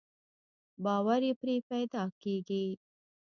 [0.83, 2.65] باور يې پرې پيدا کېږي.